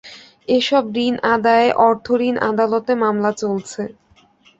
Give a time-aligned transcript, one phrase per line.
[0.49, 3.81] এসব ঋণ আদায়ে অর্থঋণ আদালতে মামলা চলছে।